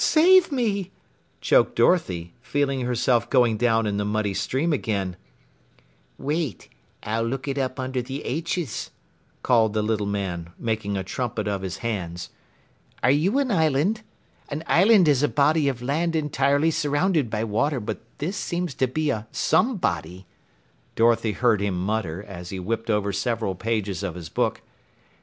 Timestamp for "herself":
2.81-3.29